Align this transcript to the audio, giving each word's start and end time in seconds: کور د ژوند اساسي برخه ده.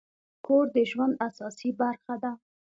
کور 0.45 0.65
د 0.75 0.77
ژوند 0.91 1.13
اساسي 1.27 1.69
برخه 1.81 2.15
ده. 2.23 2.31